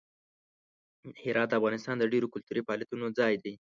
[1.23, 3.53] هرات د افغانستان د ډیرو کلتوري فعالیتونو ځای دی.